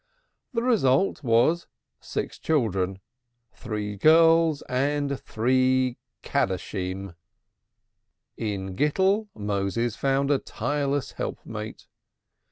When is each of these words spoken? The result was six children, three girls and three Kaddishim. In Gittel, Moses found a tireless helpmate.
The 0.53 0.63
result 0.63 1.21
was 1.23 1.67
six 1.99 2.39
children, 2.39 2.97
three 3.53 3.97
girls 3.97 4.63
and 4.63 5.19
three 5.19 5.99
Kaddishim. 6.23 7.13
In 8.35 8.75
Gittel, 8.75 9.27
Moses 9.35 9.95
found 9.95 10.31
a 10.31 10.39
tireless 10.39 11.11
helpmate. 11.11 11.85